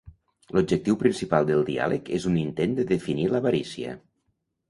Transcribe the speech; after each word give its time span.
L'objectiu 0.57 0.95
principal 1.01 1.45
del 1.49 1.61
diàleg 1.67 2.09
és 2.19 2.25
un 2.31 2.39
intent 2.45 2.73
de 2.79 2.85
definir 2.95 3.27
l'avarícia. 3.35 3.93